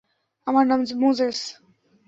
আমার 0.47 0.65
নাম 0.67 0.81
মোজেস। 0.95 1.39